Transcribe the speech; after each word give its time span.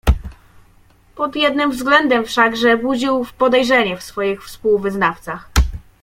"Pod 1.15 1.35
jednym 1.35 1.71
względem 1.71 2.25
wszakże 2.25 2.77
budził 2.77 3.25
podejrzenie 3.37 3.97
w 3.97 4.03
swoich 4.03 4.43
współwyznawcach." 4.45 5.49